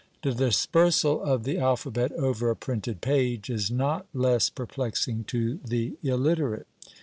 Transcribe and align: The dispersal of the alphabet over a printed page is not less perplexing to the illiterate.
The 0.23 0.31
dispersal 0.33 1.21
of 1.23 1.43
the 1.43 1.59
alphabet 1.59 2.11
over 2.13 2.49
a 2.49 2.55
printed 2.55 3.01
page 3.01 3.51
is 3.51 3.69
not 3.69 4.07
less 4.15 4.49
perplexing 4.49 5.25
to 5.25 5.59
the 5.63 5.95
illiterate. 6.01 6.65